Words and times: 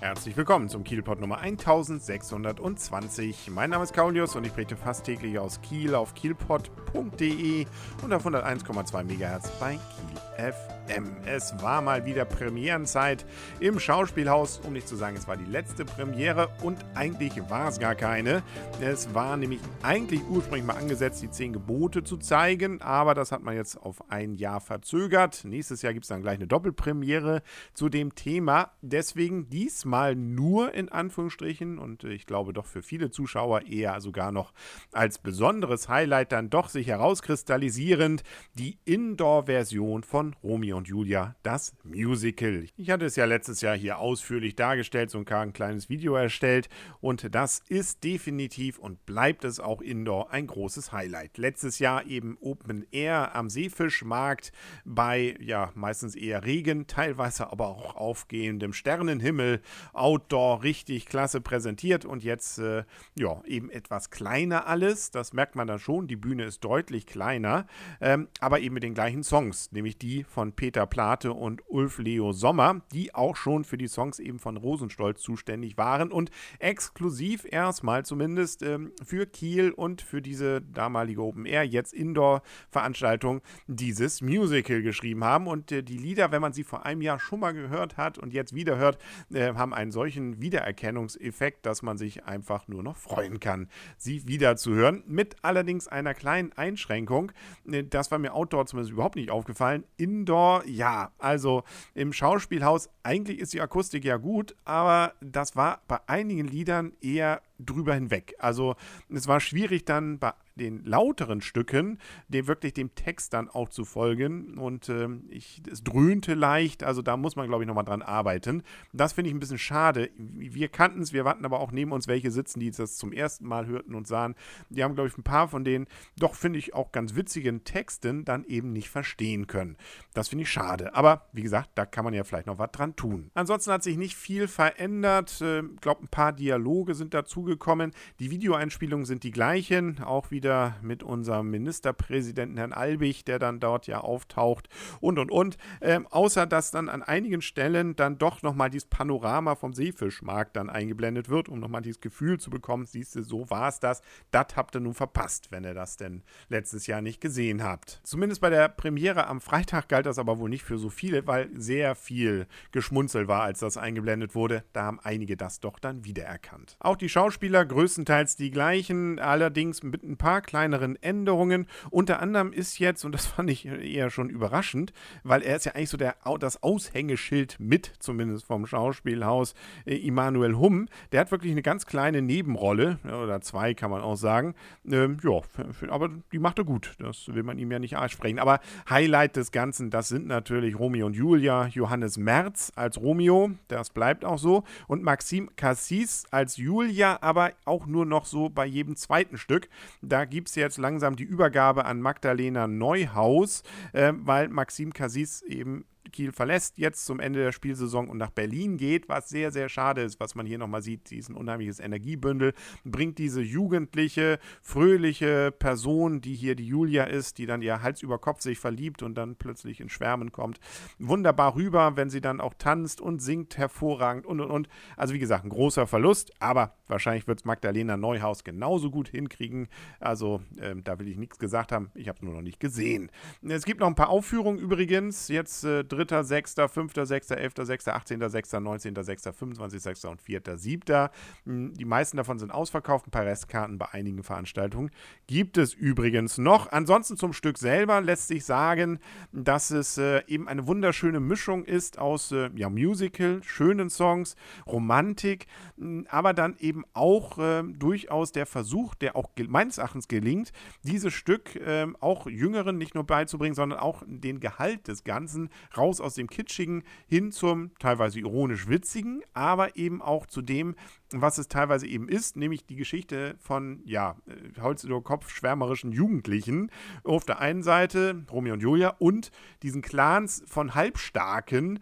Herzlich 0.00 0.34
willkommen 0.34 0.70
zum 0.70 0.82
Kielpot 0.82 1.20
Nummer 1.20 1.40
1620. 1.40 3.50
Mein 3.50 3.68
Name 3.68 3.84
ist 3.84 3.92
Kaulius 3.92 4.34
und 4.34 4.46
ich 4.46 4.52
berichte 4.52 4.74
fast 4.74 5.04
täglich 5.04 5.38
aus 5.38 5.60
Kiel 5.60 5.94
auf 5.94 6.14
kielpot.de 6.14 7.66
und 8.02 8.12
auf 8.14 8.24
101,2 8.24 9.04
MHz 9.04 9.50
bei 9.60 9.72
Kiel 9.72 10.52
FM. 10.52 10.79
Es 11.24 11.54
war 11.62 11.82
mal 11.82 12.04
wieder 12.04 12.24
Premierenzeit 12.24 13.24
im 13.60 13.78
Schauspielhaus, 13.78 14.58
um 14.66 14.72
nicht 14.72 14.88
zu 14.88 14.96
sagen, 14.96 15.16
es 15.16 15.28
war 15.28 15.36
die 15.36 15.44
letzte 15.44 15.84
Premiere 15.84 16.48
und 16.62 16.78
eigentlich 16.94 17.32
war 17.48 17.68
es 17.68 17.78
gar 17.78 17.94
keine. 17.94 18.42
Es 18.80 19.14
war 19.14 19.36
nämlich 19.36 19.60
eigentlich 19.82 20.20
ursprünglich 20.28 20.64
mal 20.64 20.76
angesetzt, 20.76 21.22
die 21.22 21.30
zehn 21.30 21.52
Gebote 21.52 22.02
zu 22.02 22.16
zeigen, 22.16 22.82
aber 22.82 23.14
das 23.14 23.30
hat 23.30 23.42
man 23.42 23.54
jetzt 23.54 23.76
auf 23.76 24.10
ein 24.10 24.34
Jahr 24.34 24.60
verzögert. 24.60 25.44
Nächstes 25.44 25.82
Jahr 25.82 25.92
gibt 25.92 26.06
es 26.06 26.08
dann 26.08 26.22
gleich 26.22 26.38
eine 26.38 26.48
Doppelpremiere 26.48 27.42
zu 27.72 27.88
dem 27.88 28.16
Thema. 28.16 28.72
Deswegen 28.82 29.48
diesmal 29.48 30.16
nur 30.16 30.74
in 30.74 30.88
Anführungsstrichen 30.88 31.78
und 31.78 32.02
ich 32.02 32.26
glaube 32.26 32.52
doch 32.52 32.66
für 32.66 32.82
viele 32.82 33.10
Zuschauer 33.10 33.62
eher 33.66 34.00
sogar 34.00 34.32
noch 34.32 34.52
als 34.90 35.18
besonderes 35.18 35.88
Highlight 35.88 36.32
dann 36.32 36.50
doch 36.50 36.68
sich 36.68 36.88
herauskristallisierend 36.88 38.24
die 38.54 38.78
Indoor-Version 38.84 40.02
von 40.02 40.34
Romeo 40.42 40.79
und 40.80 40.88
Julia, 40.88 41.36
das 41.42 41.74
Musical. 41.84 42.64
Ich 42.78 42.88
hatte 42.88 43.04
es 43.04 43.14
ja 43.14 43.26
letztes 43.26 43.60
Jahr 43.60 43.76
hier 43.76 43.98
ausführlich 43.98 44.56
dargestellt, 44.56 45.10
so 45.10 45.18
ein 45.18 45.52
kleines 45.52 45.90
Video 45.90 46.14
erstellt 46.14 46.70
und 47.02 47.34
das 47.34 47.60
ist 47.68 48.02
definitiv 48.02 48.78
und 48.78 49.04
bleibt 49.04 49.44
es 49.44 49.60
auch 49.60 49.82
Indoor 49.82 50.30
ein 50.30 50.46
großes 50.46 50.90
Highlight. 50.90 51.36
Letztes 51.36 51.80
Jahr 51.80 52.06
eben 52.06 52.38
Open 52.40 52.86
Air 52.92 53.34
am 53.34 53.50
Seefischmarkt 53.50 54.52
bei 54.86 55.36
ja 55.38 55.70
meistens 55.74 56.14
eher 56.14 56.46
Regen, 56.46 56.86
teilweise 56.86 57.52
aber 57.52 57.68
auch 57.68 57.96
aufgehendem 57.96 58.72
Sternenhimmel, 58.72 59.60
Outdoor 59.92 60.62
richtig 60.62 61.04
klasse 61.04 61.42
präsentiert 61.42 62.06
und 62.06 62.24
jetzt 62.24 62.58
äh, 62.58 62.84
ja 63.18 63.42
eben 63.44 63.68
etwas 63.68 64.08
kleiner 64.08 64.66
alles, 64.66 65.10
das 65.10 65.34
merkt 65.34 65.56
man 65.56 65.66
dann 65.66 65.78
schon, 65.78 66.08
die 66.08 66.16
Bühne 66.16 66.44
ist 66.44 66.64
deutlich 66.64 67.04
kleiner, 67.06 67.66
ähm, 68.00 68.28
aber 68.40 68.60
eben 68.60 68.72
mit 68.72 68.82
den 68.82 68.94
gleichen 68.94 69.22
Songs, 69.22 69.70
nämlich 69.72 69.98
die 69.98 70.24
von 70.24 70.54
Peter 70.54 70.69
Plate 70.70 71.32
und 71.32 71.62
Ulf 71.68 71.98
Leo 71.98 72.32
Sommer, 72.32 72.82
die 72.92 73.14
auch 73.14 73.36
schon 73.36 73.64
für 73.64 73.76
die 73.76 73.88
Songs 73.88 74.18
eben 74.18 74.38
von 74.38 74.56
Rosenstolz 74.56 75.20
zuständig 75.20 75.76
waren 75.76 76.10
und 76.12 76.30
exklusiv 76.58 77.46
erstmal 77.50 78.04
zumindest 78.04 78.62
ähm, 78.62 78.92
für 79.04 79.26
Kiel 79.26 79.70
und 79.70 80.02
für 80.02 80.22
diese 80.22 80.60
damalige 80.60 81.22
Open 81.22 81.46
Air, 81.46 81.64
jetzt 81.64 81.92
Indoor-Veranstaltung, 81.92 83.40
dieses 83.66 84.20
Musical 84.20 84.82
geschrieben 84.82 85.24
haben. 85.24 85.46
Und 85.46 85.72
äh, 85.72 85.82
die 85.82 85.98
Lieder, 85.98 86.32
wenn 86.32 86.42
man 86.42 86.52
sie 86.52 86.64
vor 86.64 86.84
einem 86.84 87.02
Jahr 87.02 87.18
schon 87.18 87.40
mal 87.40 87.52
gehört 87.52 87.96
hat 87.96 88.18
und 88.18 88.32
jetzt 88.32 88.54
wieder 88.54 88.76
hört, 88.76 88.98
äh, 89.32 89.54
haben 89.54 89.74
einen 89.74 89.92
solchen 89.92 90.40
Wiedererkennungseffekt, 90.40 91.66
dass 91.66 91.82
man 91.82 91.98
sich 91.98 92.24
einfach 92.24 92.68
nur 92.68 92.82
noch 92.82 92.96
freuen 92.96 93.40
kann, 93.40 93.68
sie 93.96 94.26
wieder 94.26 94.56
zu 94.56 94.72
hören. 94.72 95.02
Mit 95.06 95.36
allerdings 95.42 95.88
einer 95.88 96.14
kleinen 96.14 96.52
Einschränkung. 96.52 97.32
Äh, 97.70 97.84
das 97.84 98.10
war 98.10 98.18
mir 98.18 98.34
outdoor 98.34 98.66
zumindest 98.66 98.92
überhaupt 98.92 99.16
nicht 99.16 99.30
aufgefallen. 99.30 99.84
Indoor, 99.96 100.49
ja, 100.66 101.10
also 101.18 101.64
im 101.94 102.12
Schauspielhaus, 102.12 102.88
eigentlich 103.02 103.38
ist 103.38 103.52
die 103.52 103.60
Akustik 103.60 104.04
ja 104.04 104.16
gut, 104.16 104.54
aber 104.64 105.14
das 105.20 105.56
war 105.56 105.80
bei 105.88 105.98
einigen 106.06 106.46
Liedern 106.46 106.92
eher 107.00 107.42
drüber 107.58 107.94
hinweg. 107.94 108.34
Also 108.38 108.74
es 109.08 109.26
war 109.26 109.40
schwierig 109.40 109.84
dann 109.84 110.18
bei 110.18 110.32
den 110.56 110.84
lauteren 110.84 111.40
Stücken, 111.40 111.98
dem 112.28 112.46
wirklich 112.46 112.74
dem 112.74 112.94
Text 112.94 113.32
dann 113.32 113.48
auch 113.48 113.68
zu 113.68 113.84
folgen. 113.84 114.58
Und 114.58 114.88
äh, 114.88 115.08
ich, 115.28 115.62
es 115.70 115.82
dröhnte 115.82 116.34
leicht, 116.34 116.82
also 116.82 117.02
da 117.02 117.16
muss 117.16 117.36
man, 117.36 117.46
glaube 117.48 117.62
ich, 117.62 117.68
nochmal 117.68 117.84
dran 117.84 118.02
arbeiten. 118.02 118.62
Das 118.92 119.12
finde 119.12 119.30
ich 119.30 119.34
ein 119.34 119.40
bisschen 119.40 119.58
schade. 119.58 120.10
Wir 120.16 120.68
kannten 120.68 121.02
es, 121.02 121.12
wir 121.12 121.24
warten 121.24 121.44
aber 121.44 121.60
auch 121.60 121.72
neben 121.72 121.92
uns 121.92 122.08
welche 122.08 122.30
sitzen, 122.30 122.60
die 122.60 122.70
das 122.70 122.96
zum 122.96 123.12
ersten 123.12 123.46
Mal 123.46 123.66
hörten 123.66 123.94
und 123.94 124.06
sahen. 124.06 124.34
Die 124.68 124.84
haben, 124.84 124.94
glaube 124.94 125.08
ich, 125.08 125.18
ein 125.18 125.22
paar 125.22 125.48
von 125.48 125.64
den 125.64 125.86
doch, 126.18 126.34
finde 126.34 126.58
ich, 126.58 126.74
auch 126.74 126.92
ganz 126.92 127.14
witzigen 127.14 127.64
Texten 127.64 128.24
dann 128.24 128.44
eben 128.44 128.72
nicht 128.72 128.90
verstehen 128.90 129.46
können. 129.46 129.76
Das 130.14 130.28
finde 130.28 130.42
ich 130.42 130.50
schade. 130.50 130.94
Aber 130.94 131.28
wie 131.32 131.42
gesagt, 131.42 131.70
da 131.74 131.86
kann 131.86 132.04
man 132.04 132.14
ja 132.14 132.24
vielleicht 132.24 132.46
noch 132.46 132.58
was 132.58 132.72
dran 132.72 132.96
tun. 132.96 133.30
Ansonsten 133.34 133.72
hat 133.72 133.82
sich 133.82 133.96
nicht 133.96 134.16
viel 134.16 134.48
verändert. 134.48 135.32
Ich 135.36 135.42
äh, 135.42 135.62
glaube, 135.80 136.04
ein 136.04 136.08
paar 136.08 136.32
Dialoge 136.32 136.94
sind 136.94 137.14
dazugekommen. 137.14 137.92
Die 138.18 138.30
Videoeinspielungen 138.30 139.06
sind 139.06 139.22
die 139.22 139.30
gleichen. 139.30 140.02
Auch 140.02 140.30
wieder 140.30 140.39
wieder 140.40 140.76
mit 140.80 141.02
unserem 141.02 141.50
Ministerpräsidenten 141.50 142.56
Herrn 142.56 142.72
Albig, 142.72 143.26
der 143.26 143.38
dann 143.38 143.60
dort 143.60 143.86
ja 143.86 144.00
auftaucht 144.00 144.70
und 145.00 145.18
und 145.18 145.30
und. 145.30 145.58
Ähm, 145.82 146.06
außer 146.06 146.46
dass 146.46 146.70
dann 146.70 146.88
an 146.88 147.02
einigen 147.02 147.42
Stellen 147.42 147.94
dann 147.94 148.16
doch 148.16 148.40
nochmal 148.40 148.70
dieses 148.70 148.88
Panorama 148.88 149.54
vom 149.54 149.74
Seefischmarkt 149.74 150.56
dann 150.56 150.70
eingeblendet 150.70 151.28
wird, 151.28 151.50
um 151.50 151.60
nochmal 151.60 151.82
dieses 151.82 152.00
Gefühl 152.00 152.40
zu 152.40 152.48
bekommen, 152.48 152.86
siehst 152.86 153.16
du, 153.16 153.22
so 153.22 153.50
war 153.50 153.68
es 153.68 153.80
das. 153.80 154.00
Das 154.30 154.56
habt 154.56 154.74
ihr 154.74 154.80
nun 154.80 154.94
verpasst, 154.94 155.50
wenn 155.50 155.64
ihr 155.64 155.74
das 155.74 155.98
denn 155.98 156.22
letztes 156.48 156.86
Jahr 156.86 157.02
nicht 157.02 157.20
gesehen 157.20 157.62
habt. 157.62 158.00
Zumindest 158.02 158.40
bei 158.40 158.48
der 158.48 158.68
Premiere 158.68 159.26
am 159.26 159.42
Freitag 159.42 159.90
galt 159.90 160.06
das 160.06 160.18
aber 160.18 160.38
wohl 160.38 160.48
nicht 160.48 160.64
für 160.64 160.78
so 160.78 160.88
viele, 160.88 161.26
weil 161.26 161.50
sehr 161.54 161.94
viel 161.94 162.46
Geschmunzel 162.72 163.28
war, 163.28 163.42
als 163.42 163.58
das 163.58 163.76
eingeblendet 163.76 164.34
wurde. 164.34 164.64
Da 164.72 164.84
haben 164.84 165.00
einige 165.00 165.36
das 165.36 165.60
doch 165.60 165.78
dann 165.78 166.06
wiedererkannt. 166.06 166.76
Auch 166.80 166.96
die 166.96 167.10
Schauspieler 167.10 167.66
größtenteils 167.66 168.36
die 168.36 168.50
gleichen, 168.50 169.18
allerdings 169.18 169.82
mit 169.82 170.02
ein 170.02 170.16
paar 170.16 170.29
kleineren 170.38 170.94
Änderungen. 171.02 171.66
Unter 171.90 172.20
anderem 172.20 172.52
ist 172.52 172.78
jetzt, 172.78 173.04
und 173.04 173.12
das 173.12 173.26
fand 173.36 173.50
ich 173.50 173.66
eher 173.66 174.10
schon 174.10 174.30
überraschend, 174.30 174.92
weil 175.24 175.42
er 175.42 175.56
ist 175.56 175.66
ja 175.66 175.72
eigentlich 175.72 175.90
so 175.90 175.96
der, 175.96 176.14
das 176.38 176.62
Aushängeschild 176.62 177.56
mit, 177.58 177.92
zumindest 177.98 178.46
vom 178.46 178.66
Schauspielhaus, 178.66 179.54
äh, 179.84 179.96
Immanuel 179.96 180.56
Humm. 180.56 180.88
Der 181.10 181.20
hat 181.20 181.32
wirklich 181.32 181.52
eine 181.52 181.62
ganz 181.62 181.86
kleine 181.86 182.22
Nebenrolle, 182.22 182.98
oder 183.04 183.40
zwei 183.40 183.74
kann 183.74 183.90
man 183.90 184.02
auch 184.02 184.16
sagen. 184.16 184.54
Ähm, 184.88 185.18
ja, 185.24 185.40
aber 185.88 186.10
die 186.32 186.38
macht 186.38 186.58
er 186.58 186.64
gut. 186.64 186.94
Das 186.98 187.34
will 187.34 187.42
man 187.42 187.58
ihm 187.58 187.72
ja 187.72 187.78
nicht 187.78 187.96
ansprechen. 187.96 188.38
Aber 188.38 188.60
Highlight 188.88 189.36
des 189.36 189.50
Ganzen, 189.50 189.90
das 189.90 190.08
sind 190.08 190.26
natürlich 190.26 190.78
Romeo 190.78 191.06
und 191.06 191.14
Julia, 191.14 191.66
Johannes 191.66 192.16
Merz 192.16 192.72
als 192.76 193.00
Romeo, 193.00 193.50
das 193.68 193.90
bleibt 193.90 194.24
auch 194.24 194.38
so, 194.38 194.64
und 194.86 195.02
Maxim 195.02 195.50
Cassis 195.56 196.26
als 196.30 196.56
Julia, 196.56 197.18
aber 197.20 197.52
auch 197.64 197.86
nur 197.86 198.06
noch 198.06 198.24
so 198.24 198.48
bei 198.48 198.66
jedem 198.66 198.96
zweiten 198.96 199.38
Stück. 199.38 199.68
Da 200.02 200.19
gibt 200.24 200.48
es 200.48 200.54
jetzt 200.54 200.78
langsam 200.78 201.16
die 201.16 201.24
Übergabe 201.24 201.84
an 201.84 202.00
Magdalena 202.00 202.66
Neuhaus, 202.66 203.62
äh, 203.92 204.12
weil 204.16 204.48
Maxim 204.48 204.92
Cassis 204.92 205.42
eben 205.42 205.84
Kiel 206.10 206.32
verlässt, 206.32 206.78
jetzt 206.78 207.06
zum 207.06 207.20
Ende 207.20 207.40
der 207.40 207.52
Spielsaison 207.52 208.08
und 208.08 208.18
nach 208.18 208.30
Berlin 208.30 208.76
geht, 208.76 209.08
was 209.08 209.28
sehr, 209.28 209.50
sehr 209.50 209.68
schade 209.68 210.02
ist, 210.02 210.20
was 210.20 210.34
man 210.34 210.46
hier 210.46 210.58
nochmal 210.58 210.82
sieht. 210.82 211.08
Sie 211.08 211.16
ist 211.16 211.28
ein 211.28 211.36
unheimliches 211.36 211.80
Energiebündel, 211.80 212.54
bringt 212.84 213.18
diese 213.18 213.40
jugendliche, 213.40 214.38
fröhliche 214.62 215.52
Person, 215.52 216.20
die 216.20 216.34
hier 216.34 216.54
die 216.54 216.66
Julia 216.66 217.04
ist, 217.04 217.38
die 217.38 217.46
dann 217.46 217.62
ihr 217.62 217.82
Hals 217.82 218.02
über 218.02 218.18
Kopf 218.18 218.40
sich 218.40 218.58
verliebt 218.58 219.02
und 219.02 219.14
dann 219.14 219.36
plötzlich 219.36 219.80
in 219.80 219.88
Schwärmen 219.88 220.32
kommt, 220.32 220.60
wunderbar 220.98 221.54
rüber, 221.54 221.96
wenn 221.96 222.10
sie 222.10 222.20
dann 222.20 222.40
auch 222.40 222.54
tanzt 222.54 223.00
und 223.00 223.20
singt 223.20 223.56
hervorragend 223.58 224.26
und 224.26 224.40
und 224.40 224.50
und. 224.50 224.68
Also 224.96 225.14
wie 225.14 225.18
gesagt, 225.18 225.44
ein 225.44 225.50
großer 225.50 225.86
Verlust, 225.86 226.32
aber 226.40 226.76
wahrscheinlich 226.86 227.26
wird 227.26 227.40
es 227.40 227.44
Magdalena 227.44 227.96
Neuhaus 227.96 228.44
genauso 228.44 228.90
gut 228.90 229.08
hinkriegen. 229.08 229.68
Also 229.98 230.42
äh, 230.58 230.74
da 230.82 230.98
will 230.98 231.08
ich 231.08 231.16
nichts 231.16 231.38
gesagt 231.38 231.72
haben, 231.72 231.90
ich 231.94 232.08
habe 232.08 232.16
es 232.16 232.22
nur 232.22 232.34
noch 232.34 232.42
nicht 232.42 232.60
gesehen. 232.60 233.10
Es 233.42 233.64
gibt 233.64 233.80
noch 233.80 233.86
ein 233.86 233.94
paar 233.94 234.10
Aufführungen 234.10 234.58
übrigens, 234.58 235.28
jetzt 235.28 235.64
äh, 235.64 235.84
3., 236.04 236.22
6., 236.22 236.54
5., 236.68 236.92
6., 236.94 237.30
11., 237.30 237.52
6., 237.56 237.88
18., 237.88 238.28
6., 238.28 238.52
19., 238.52 239.02
6., 239.02 239.22
25., 239.22 239.82
6. 239.82 240.04
und 240.06 240.22
4., 240.22 240.42
7. 240.56 241.08
Hm, 241.44 241.74
die 241.74 241.84
meisten 241.84 242.16
davon 242.16 242.38
sind 242.38 242.50
ausverkauft, 242.50 243.06
ein 243.06 243.10
paar 243.10 243.26
Restkarten 243.26 243.78
bei 243.78 243.86
einigen 243.92 244.22
Veranstaltungen 244.22 244.90
gibt 245.26 245.58
es 245.58 245.74
übrigens 245.74 246.38
noch. 246.38 246.72
Ansonsten 246.72 247.16
zum 247.16 247.32
Stück 247.32 247.58
selber 247.58 248.00
lässt 248.00 248.28
sich 248.28 248.44
sagen, 248.44 248.98
dass 249.32 249.70
es 249.70 249.98
äh, 249.98 250.22
eben 250.26 250.48
eine 250.48 250.66
wunderschöne 250.66 251.20
Mischung 251.20 251.64
ist 251.64 251.98
aus 251.98 252.32
äh, 252.32 252.50
ja, 252.56 252.68
Musical, 252.68 253.40
schönen 253.44 253.90
Songs, 253.90 254.36
Romantik, 254.66 255.46
hm, 255.78 256.06
aber 256.10 256.34
dann 256.34 256.56
eben 256.58 256.84
auch 256.94 257.38
äh, 257.38 257.62
durchaus 257.62 258.32
der 258.32 258.46
Versuch, 258.46 258.94
der 258.94 259.16
auch 259.16 259.30
meines 259.48 259.78
Erachtens 259.78 260.08
gelingt, 260.08 260.52
dieses 260.82 261.12
Stück 261.12 261.56
ähm, 261.64 261.96
auch 262.00 262.26
Jüngeren 262.26 262.78
nicht 262.78 262.94
nur 262.94 263.04
beizubringen, 263.04 263.54
sondern 263.54 263.78
auch 263.78 264.02
den 264.06 264.40
Gehalt 264.40 264.88
des 264.88 265.04
Ganzen 265.04 265.50
raus 265.76 265.89
aus 265.98 266.14
dem 266.14 266.28
Kitschigen 266.28 266.84
hin 267.08 267.32
zum 267.32 267.70
teilweise 267.78 268.20
ironisch 268.20 268.68
witzigen, 268.68 269.22
aber 269.32 269.76
eben 269.76 270.02
auch 270.02 270.26
zu 270.26 270.42
dem, 270.42 270.74
was 271.12 271.38
es 271.38 271.48
teilweise 271.48 271.86
eben 271.86 272.08
ist, 272.08 272.36
nämlich 272.36 272.66
die 272.66 272.76
Geschichte 272.76 273.36
von, 273.40 273.80
ja, 273.84 274.16
äh, 274.26 274.60
Holz 274.60 274.84
über 274.84 275.02
Kopf 275.02 275.30
schwärmerischen 275.30 275.92
Jugendlichen 275.92 276.70
auf 277.04 277.24
der 277.24 277.40
einen 277.40 277.62
Seite, 277.62 278.24
Romeo 278.30 278.54
und 278.54 278.60
Julia, 278.60 278.94
und 278.98 279.30
diesen 279.62 279.82
Clans 279.82 280.44
von 280.46 280.74
Halbstarken, 280.74 281.80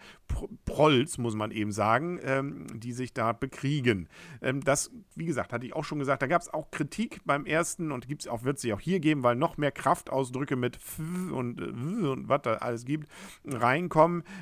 Prolls, 0.64 1.19
muss 1.19 1.34
man 1.34 1.50
eben 1.50 1.72
sagen, 1.72 2.20
ähm, 2.22 2.66
die 2.75 2.93
sich 2.93 3.12
da 3.12 3.32
bekriegen. 3.32 4.08
Ähm, 4.43 4.62
das, 4.62 4.90
wie 5.14 5.25
gesagt, 5.25 5.52
hatte 5.52 5.66
ich 5.66 5.75
auch 5.75 5.84
schon 5.84 5.99
gesagt, 5.99 6.22
da 6.22 6.26
gab 6.26 6.43
es 6.43 6.52
auch 6.52 6.70
Kritik 6.70 7.20
beim 7.25 7.46
ersten 7.46 7.93
und 7.93 8.06
gibt's 8.06 8.28
auch, 8.28 8.44
wird 8.44 8.62
es 8.62 8.72
auch 8.72 8.81
hier 8.81 9.00
geben, 9.00 9.22
weil 9.22 9.37
noch 9.37 9.56
mehr 9.56 9.72
Kraftausdrücke 9.72 10.56
mit 10.56 10.76
F 10.76 11.00
und, 11.32 11.60
äh, 11.60 11.64
und 11.64 12.28
was 12.28 12.43
da 12.43 12.55
alles 12.55 12.84
gibt, 12.84 13.08
reinkommen, 13.44 13.88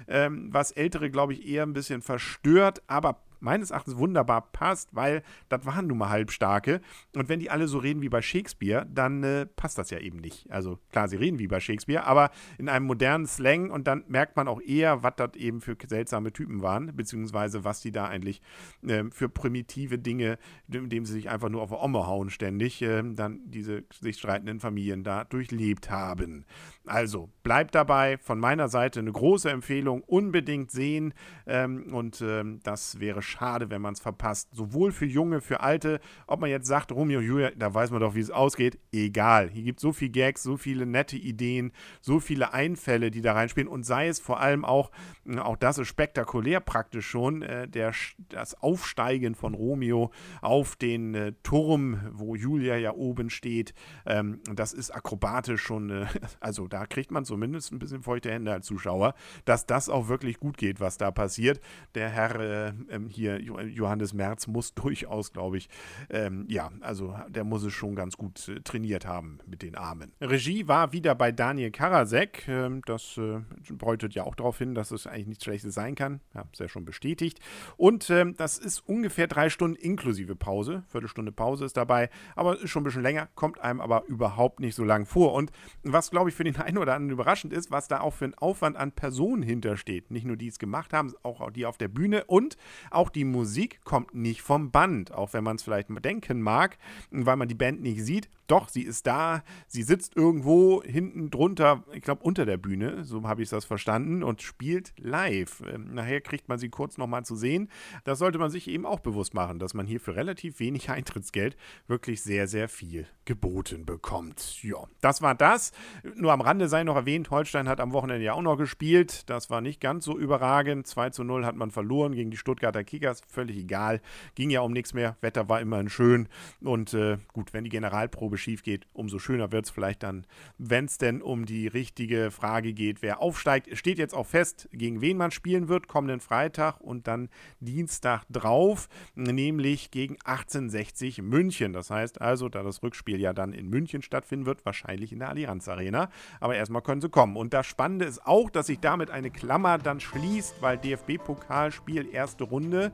ähm, 0.09 0.49
was 0.53 0.73
Ältere, 0.73 1.11
glaube 1.11 1.33
ich, 1.35 1.47
eher 1.47 1.65
ein 1.65 1.73
bisschen 1.73 2.03
verstört, 2.03 2.83
aber 2.87 3.21
meines 3.41 3.71
Erachtens 3.71 3.97
wunderbar 3.97 4.51
passt, 4.53 4.95
weil 4.95 5.23
das 5.49 5.65
waren 5.67 5.87
nun 5.87 5.99
mal 5.99 6.11
Halbstarke. 6.11 6.81
Und 7.15 7.29
wenn 7.29 7.41
die 7.41 7.51
alle 7.51 7.69
so 7.69 7.79
reden 7.79 8.03
wie 8.03 8.09
bei 8.09 8.23
Shakespeare, 8.23 8.87
dann 8.93 9.23
äh, 9.23 9.47
passt 9.47 9.79
das 9.79 9.91
ja 9.91 9.99
eben 9.99 10.19
nicht. 10.19 10.51
Also 10.51 10.79
klar, 10.91 11.09
sie 11.09 11.17
reden 11.17 11.39
wie 11.39 11.47
bei 11.47 11.61
Shakespeare, 11.61 12.05
aber 12.05 12.31
in 12.59 12.69
einem 12.69 12.87
modernen 12.87 13.27
Slang 13.27 13.71
und 13.71 13.87
dann 13.87 14.05
merkt 14.09 14.37
man 14.37 14.49
auch 14.49 14.61
eher, 14.61 15.03
was 15.03 15.15
das 15.17 15.35
eben 15.35 15.61
für 15.61 15.77
seltsame 15.87 16.33
Typen 16.33 16.63
waren, 16.63 16.95
beziehungsweise 16.97 17.65
was 17.65 17.81
die 17.81 17.93
da 17.93 18.07
eigentlich 18.07 18.41
äh, 18.87 19.05
für 19.11 19.29
primitive 19.29 19.99
Dinge, 19.99 20.39
indem 20.69 21.05
sie 21.05 21.15
sich 21.15 21.31
einfach 21.31 21.49
nur 21.49 21.63
auf 21.63 21.73
Omme 21.73 22.07
hauen 22.07 22.31
ständig, 22.31 22.83
äh, 22.83 23.03
dann 23.03 23.41
diese 23.45 23.85
sich 24.01 24.19
streitenden 24.19 24.61
Familien 24.61 25.05
da 25.05 25.25
durchlebt 25.25 25.91
haben. 25.91 26.45
Also 26.87 27.31
bleibt 27.43 27.75
dabei, 27.75 28.19
von 28.19 28.39
meiner 28.39 28.69
Seite 28.69 29.01
eine 29.01 29.13
große 29.13 29.51
Empfehlung, 29.51 30.03
unbedingt 30.03 30.71
sehen 30.71 31.15
ähm, 31.47 31.93
und 31.93 32.21
ähm, 32.21 32.61
das 32.63 33.01
wäre 33.01 33.23
schade, 33.27 33.71
wenn 33.71 33.83
man 33.83 33.95
es 33.95 34.01
verpasst. 34.01 34.49
Sowohl 34.53 34.93
für 34.93 35.07
Junge, 35.07 35.41
für 35.41 35.61
Alte, 35.61 36.01
ob 36.27 36.41
man 36.41 36.51
jetzt 36.51 36.67
sagt, 36.67 36.93
Romeo 36.93 37.21
Julia, 37.21 37.51
da 37.57 37.73
weiß 37.73 37.91
man 37.91 38.01
doch, 38.01 38.15
wie 38.15 38.21
es 38.21 38.31
ausgeht, 38.31 38.79
egal. 38.93 39.51
Hier 39.51 39.63
gibt 39.63 39.79
es 39.79 39.83
so 39.83 39.93
viele 39.93 40.11
Gags, 40.11 40.43
so 40.43 40.57
viele 40.57 40.87
nette 40.87 41.17
Ideen, 41.17 41.73
so 42.01 42.21
viele 42.21 42.53
Einfälle, 42.53 43.11
die 43.11 43.21
da 43.21 43.33
reinspielen 43.33 43.69
und 43.69 43.85
sei 43.85 44.09
es 44.09 44.21
vor 44.21 44.41
allem 44.41 44.65
auch, 44.65 44.91
äh, 45.27 45.39
auch 45.39 45.57
das 45.57 45.79
ist 45.79 45.89
spektakulär 45.89 46.61
praktisch 46.61 47.07
schon, 47.07 47.43
äh, 47.43 47.69
der, 47.69 47.93
das 48.29 48.55
Aufsteigen 48.63 49.35
von 49.35 49.55
Romeo 49.55 50.11
auf 50.41 50.77
den 50.77 51.15
äh, 51.15 51.33
Turm, 51.43 52.01
wo 52.13 52.35
Julia 52.35 52.77
ja 52.77 52.93
oben 52.93 53.31
steht, 53.31 53.75
ähm, 54.07 54.41
das 54.55 54.73
ist 54.73 54.91
akrobatisch 54.91 55.63
schon, 55.63 55.91
äh, 55.91 56.07
also 56.41 56.69
da 56.69 56.87
kriegt 56.87 57.11
man 57.11 57.25
zumindest 57.25 57.73
ein 57.73 57.79
bisschen 57.79 58.03
feuchte 58.03 58.31
Hände 58.31 58.53
als 58.53 58.67
Zuschauer, 58.67 59.15
dass 59.45 59.67
das 59.67 59.89
auch 59.89 60.09
wirklich 60.09 60.39
gut 60.39 60.57
geht, 60.57 60.81
was 60.81 60.99
da 60.99 61.11
passiert. 61.11 61.61
Der 61.95 62.09
Herr 62.09 62.41
äh, 62.41 62.73
ähm, 62.91 63.09
hier, 63.17 63.41
Johannes 63.41 64.13
Merz, 64.13 64.47
muss 64.47 64.75
durchaus, 64.75 65.33
glaube 65.33 65.59
ich, 65.59 65.69
ähm, 66.11 66.45
ja, 66.49 66.71
also 66.81 67.17
der 67.29 67.45
muss 67.45 67.63
es 67.63 67.73
schon 67.73 67.95
ganz 67.95 68.17
gut 68.17 68.49
äh, 68.49 68.61
trainiert 68.61 69.07
haben 69.07 69.39
mit 69.47 69.63
den 69.63 69.75
Armen. 69.75 70.13
Regie 70.21 70.69
war 70.69 70.93
wieder 70.93 71.15
bei 71.15 71.33
Daniel 71.33 71.71
Karasek. 71.71 72.47
Ähm, 72.49 72.83
das 72.87 73.19
äh, 73.19 73.41
deutet 73.71 74.15
ja 74.15 74.25
auch 74.25 74.35
darauf 74.35 74.59
hin, 74.59 74.75
dass 74.75 74.91
es 74.91 75.07
eigentlich 75.07 75.27
nichts 75.27 75.45
Schlechtes 75.45 75.75
sein 75.75 75.95
kann. 75.95 76.21
Ja, 76.35 76.45
ist 76.53 76.61
ja 76.61 76.69
schon 76.69 76.85
bestätigt. 76.85 77.41
Und 77.77 78.11
ähm, 78.11 78.35
das 78.37 78.59
ist 78.59 78.81
ungefähr 78.81 79.27
drei 79.27 79.51
Stunden 79.51 79.77
inklusive 79.77 80.37
Pause. 80.37 80.85
Viertelstunde 80.89 81.33
Pause 81.33 81.65
ist 81.65 81.77
dabei, 81.77 82.11
aber 82.35 82.61
ist 82.61 82.71
schon 82.71 82.83
ein 82.83 82.85
bisschen 82.85 83.03
länger, 83.03 83.29
kommt 83.35 83.61
einem 83.61 83.81
aber 83.81 84.05
überhaupt 84.07 84.61
nicht 84.61 84.75
so 84.75 84.85
lang 84.85 85.07
vor. 85.07 85.33
Und 85.35 85.51
was, 85.83 86.11
glaube 86.11 86.31
ich, 86.31 86.37
für 86.37 86.45
den 86.45 86.57
einen 86.61 86.79
oder 86.79 86.95
anderen 86.95 87.13
überraschend 87.13 87.53
ist, 87.53 87.71
was 87.71 87.89
da 87.89 88.01
auch 88.01 88.15
für 88.15 88.27
ein 88.27 88.35
Aufwand 88.35 88.77
an 88.77 88.93
Personen 88.93 89.43
hintersteht. 89.43 90.11
Nicht 90.11 90.27
nur 90.27 90.37
die 90.37 90.49
es 90.49 90.59
gemacht 90.59 90.93
haben, 90.93 91.13
auch 91.23 91.51
die 91.51 91.67
auf 91.67 91.79
der 91.79 91.89
Bühne 91.89 92.25
und 92.25 92.57
auch 92.91 93.06
die 93.11 93.25
Musik 93.25 93.81
kommt 93.85 94.15
nicht 94.15 94.43
vom 94.43 94.71
Band, 94.71 95.13
auch 95.13 95.33
wenn 95.33 95.45
man 95.45 95.57
es 95.57 95.63
vielleicht 95.63 95.89
denken 96.05 96.41
mag, 96.41 96.79
weil 97.11 97.37
man 97.37 97.49
die 97.49 97.55
Band 97.55 97.81
nicht 97.83 98.05
sieht. 98.05 98.29
Doch, 98.47 98.69
sie 98.69 98.83
ist 98.83 99.07
da, 99.07 99.43
sie 99.67 99.83
sitzt 99.83 100.17
irgendwo 100.17 100.83
hinten 100.85 101.31
drunter, 101.31 101.83
ich 101.93 102.03
glaube 102.03 102.23
unter 102.23 102.47
der 102.47 102.59
Bühne, 102.59 103.05
so 103.05 103.25
habe 103.25 103.43
ich 103.43 103.49
das 103.49 103.65
verstanden, 103.65 104.23
und 104.23 104.41
spielt 104.41 104.93
live. 104.99 105.63
Ähm, 105.69 105.95
nachher 105.95 106.21
kriegt 106.21 106.49
man 106.49 106.59
sie 106.59 106.69
kurz 106.69 106.97
nochmal 106.97 107.25
zu 107.25 107.35
sehen. 107.35 107.69
Das 108.05 108.21
sollte 108.21 108.39
man 108.39 108.51
sich 108.51 108.69
eben 108.69 108.87
auch 108.87 109.01
bewusst 109.01 109.35
machen, 109.35 109.59
dass 109.59 109.75
man 109.75 109.87
hier 109.87 109.99
für 109.99 110.15
relativ 110.15 110.61
wenig 110.61 110.91
Eintrittsgeld 110.97 111.57
wirklich 111.89 112.23
sehr, 112.23 112.47
sehr 112.47 112.69
viel 112.69 113.07
geboten 113.25 113.85
bekommt. 113.85 114.63
Ja, 114.63 114.85
das 115.01 115.23
war 115.23 115.35
das. 115.35 115.73
Nur 116.15 116.33
am 116.33 116.41
Rande 116.41 116.69
sei 116.69 116.85
noch 116.85 116.97
erwähnt, 116.97 117.31
Holstein 117.31 117.69
hat 117.69 117.81
am 117.81 117.93
Wochenende 117.93 118.25
ja 118.25 118.35
auch 118.35 118.43
noch 118.43 118.57
gespielt. 118.57 119.29
Das 119.29 119.51
war 119.51 119.61
nicht 119.61 119.81
ganz 119.81 120.05
so 120.05 120.17
überragend. 120.17 120.87
2 120.87 121.11
zu 121.11 121.25
0 121.25 121.45
hat 121.45 121.57
man 121.57 121.73
verloren 121.73 122.13
gegen 122.13 122.31
die 122.31 122.37
Stuttgarter 122.37 122.85
Kickers. 122.97 123.21
Völlig 123.29 123.59
egal. 123.59 124.01
Ging 124.35 124.51
ja 124.51 124.61
um 124.61 124.73
nichts 124.73 124.95
mehr. 124.95 125.17
Wetter 125.21 125.49
war 125.49 125.61
immerhin 125.61 125.89
schön. 125.91 126.29
Und 126.63 126.95
äh, 126.95 127.19
gut, 127.33 127.53
wenn 127.53 127.65
die 127.65 127.71
Generalprobe 127.71 128.39
schief 128.39 128.63
geht, 128.63 128.87
umso 128.93 129.19
schöner 129.19 129.53
wird 129.53 129.67
es 129.67 129.71
vielleicht 129.71 130.03
dann, 130.03 130.27
wenn 130.59 130.87
es 130.87 130.99
denn 130.99 131.21
um 131.21 131.45
die 131.45 131.67
richtige 131.67 132.31
Frage 132.31 132.73
geht, 132.73 133.03
wer 133.03 133.21
aufsteigt. 133.21 133.77
Steht 133.77 133.99
jetzt 133.99 134.15
auch 134.15 134.27
fest, 134.27 134.69
gegen 134.73 135.01
wen 135.01 135.17
man 135.17 135.31
spielen 135.31 135.69
wird, 135.69 135.89
kommenden 135.89 136.21
Freitag 136.21 136.81
und 136.81 137.07
dann 137.07 137.29
Dienstag 137.61 138.25
drauf, 138.31 138.89
nämlich 139.15 139.91
gegen 139.91 140.17
1860 140.25 141.23
München. 141.23 141.73
Das 141.73 141.91
heißt 141.91 142.21
also, 142.21 142.49
da 142.49 142.63
das 142.63 142.83
Rückspiel 142.83 143.21
ja 143.21 143.33
dann 143.33 143.53
in 143.53 143.69
München 143.69 144.03
stattfinden 144.03 144.47
wird, 144.47 144.65
wahrscheinlich 144.65 145.13
in 145.13 145.19
der 145.19 145.29
Allianz 145.29 145.69
Arena. 145.69 146.09
Aber 146.41 146.57
erstmal 146.57 146.83
können 146.83 147.01
sie 147.01 147.11
kommen. 147.11 147.37
Und 147.37 147.53
das 147.53 147.67
Spannende 147.67 148.07
ist 148.07 148.27
auch, 148.27 148.51
dass 148.51 148.67
sich 148.67 148.81
damit 148.81 149.11
eine 149.11 149.31
Klammer 149.31 149.79
dann 149.79 150.01
schließt, 150.01 150.63
weil 150.63 150.79
DFB-Pokalspiel 150.79 152.09
erste 152.13 152.45
Runde. 152.45 152.86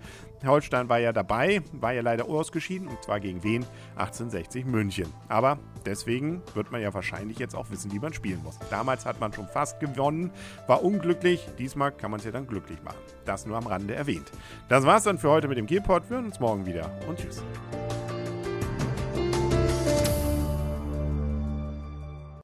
Holstein 0.45 0.89
war 0.89 0.99
ja 0.99 1.13
dabei, 1.13 1.63
war 1.73 1.93
ja 1.93 2.03
leider 2.03 2.25
ausgeschieden 2.27 2.89
und 2.89 3.03
zwar 3.03 3.21
gegen 3.21 3.43
wen? 3.43 3.65
1860 3.97 4.65
München. 4.65 5.13
Aber 5.29 5.59
deswegen 5.87 6.43
wird 6.55 6.73
man 6.73 6.81
ja 6.81 6.93
wahrscheinlich 6.93 7.39
jetzt 7.39 7.55
auch 7.55 7.71
wissen, 7.71 7.93
wie 7.93 7.99
man 7.99 8.13
spielen 8.13 8.43
muss. 8.43 8.59
Damals 8.71 9.07
hat 9.07 9.21
man 9.21 9.33
schon 9.33 9.47
fast 9.47 9.81
gewonnen, 9.81 10.31
war 10.67 10.83
unglücklich. 10.83 11.49
Diesmal 11.59 11.93
kann 11.93 12.11
man 12.11 12.21
es 12.21 12.27
ja 12.27 12.33
dann 12.33 12.47
glücklich 12.47 12.83
machen. 12.83 12.99
Das 13.25 13.47
nur 13.47 13.57
am 13.57 13.67
Rande 13.67 13.95
erwähnt. 13.95 14.31
Das 14.69 14.85
war's 14.85 15.05
dann 15.05 15.19
für 15.19 15.31
heute 15.31 15.49
mit 15.49 15.59
dem 15.59 15.67
Gearpod. 15.67 16.09
Wir 16.09 16.17
hören 16.17 16.27
uns 16.27 16.41
morgen 16.41 16.67
wieder 16.67 16.91
und 17.09 17.19
tschüss. 17.19 17.43